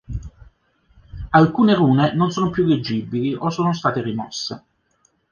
[1.31, 4.63] Alcune rune non sono più leggibili o sono state rimosse.